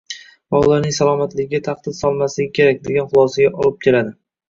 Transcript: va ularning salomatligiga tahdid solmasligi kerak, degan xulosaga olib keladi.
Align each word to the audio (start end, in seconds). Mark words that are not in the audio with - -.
va 0.55 0.61
ularning 0.67 0.95
salomatligiga 0.99 1.61
tahdid 1.69 1.99
solmasligi 1.99 2.53
kerak, 2.61 2.83
degan 2.91 3.15
xulosaga 3.15 3.57
olib 3.65 3.83
keladi. 3.89 4.21